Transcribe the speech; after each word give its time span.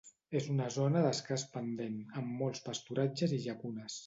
És 0.37 0.45
una 0.53 0.69
zona 0.75 1.03
d'escàs 1.07 1.45
pendent, 1.57 2.01
amb 2.23 2.35
molts 2.41 2.65
pasturatges 2.71 3.39
i 3.39 3.41
llacunes. 3.47 3.99